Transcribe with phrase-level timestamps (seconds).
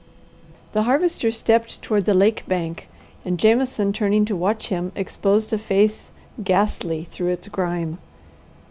[0.73, 2.87] The Harvester stepped toward the lake bank
[3.23, 6.09] and Jameson, turning to watch him, exposed a face
[6.43, 7.99] ghastly through its grime.